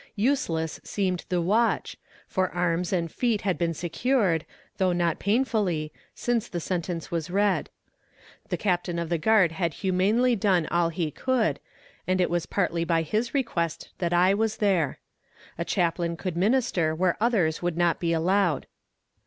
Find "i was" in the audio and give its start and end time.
14.11-14.57